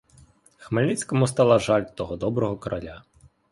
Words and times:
Хмельницькому 0.57 1.27
стало 1.27 1.59
жаль 1.67 1.85
того 1.95 2.15
доброго 2.25 2.57
короля. 2.57 3.03